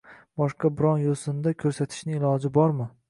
[0.41, 2.89] Boshqa biron yo’sinda ko’rsatishning iloji bormi?